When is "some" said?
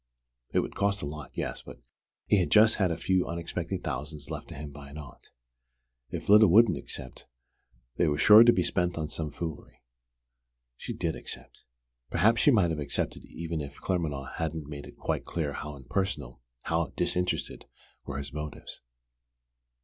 9.09-9.29